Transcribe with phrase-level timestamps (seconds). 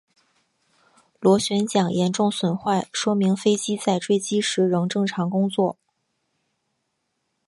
[1.19, 5.77] 螺旋桨严重损坏说明飞机在坠机时仍正常工作。